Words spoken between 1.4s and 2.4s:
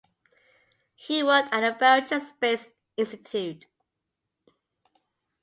at the Belgian